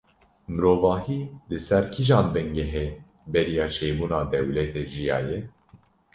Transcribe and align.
Mirovahî, 0.53 1.19
li 1.49 1.59
ser 1.67 1.83
kîjan 1.93 2.25
bingehê 2.33 2.87
beriya 3.33 3.67
çêbûna 3.75 4.21
dewletê, 4.33 4.83
jiyaye? 4.93 5.39